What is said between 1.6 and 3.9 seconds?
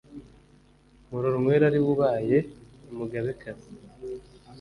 ari we ubaye umugabekazi